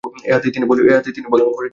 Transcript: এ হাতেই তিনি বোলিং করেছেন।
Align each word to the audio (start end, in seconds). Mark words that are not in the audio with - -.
এ 0.27 0.31
হাতেই 0.35 0.51
তিনি 0.55 0.65
বোলিং 0.69 0.83
করেছেন। 0.85 1.69